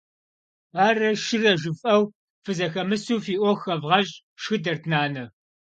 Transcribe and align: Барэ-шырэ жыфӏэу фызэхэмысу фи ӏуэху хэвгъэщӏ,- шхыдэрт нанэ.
Барэ-шырэ 0.73 1.51
жыфӏэу 1.61 2.03
фызэхэмысу 2.43 3.21
фи 3.25 3.35
ӏуэху 3.39 3.61
хэвгъэщӏ,- 3.63 4.21
шхыдэрт 4.41 4.83
нанэ. 4.91 5.23